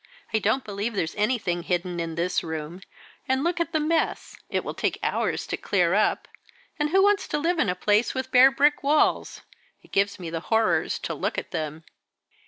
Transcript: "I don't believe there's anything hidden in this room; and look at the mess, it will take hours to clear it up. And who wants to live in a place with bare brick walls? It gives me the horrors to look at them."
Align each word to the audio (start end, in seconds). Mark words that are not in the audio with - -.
"I 0.33 0.39
don't 0.39 0.63
believe 0.63 0.95
there's 0.95 1.13
anything 1.13 1.61
hidden 1.61 1.99
in 1.99 2.15
this 2.15 2.43
room; 2.43 2.81
and 3.27 3.43
look 3.43 3.59
at 3.59 3.71
the 3.71 3.79
mess, 3.79 4.35
it 4.49 4.63
will 4.63 4.73
take 4.73 4.97
hours 5.03 5.45
to 5.45 5.57
clear 5.57 5.93
it 5.93 5.99
up. 5.99 6.27
And 6.79 6.89
who 6.89 7.03
wants 7.03 7.27
to 7.27 7.37
live 7.37 7.59
in 7.59 7.69
a 7.69 7.75
place 7.75 8.15
with 8.15 8.31
bare 8.31 8.49
brick 8.49 8.81
walls? 8.81 9.41
It 9.83 9.91
gives 9.91 10.17
me 10.19 10.31
the 10.31 10.39
horrors 10.49 10.97
to 10.97 11.13
look 11.13 11.37
at 11.37 11.51
them." 11.51 11.83